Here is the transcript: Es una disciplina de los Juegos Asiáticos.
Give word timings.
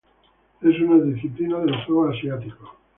Es 0.61 0.81
una 0.81 0.97
disciplina 1.03 1.59
de 1.59 1.67
los 1.67 1.85
Juegos 1.85 2.15
Asiáticos. 2.17 2.69